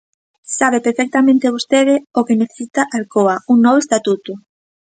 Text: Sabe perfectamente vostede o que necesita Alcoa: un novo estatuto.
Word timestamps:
Sabe 0.57 0.77
perfectamente 0.87 1.53
vostede 1.55 1.95
o 2.19 2.21
que 2.27 2.39
necesita 2.41 2.81
Alcoa: 2.97 3.35
un 3.51 3.57
novo 3.65 3.77
estatuto. 3.83 4.31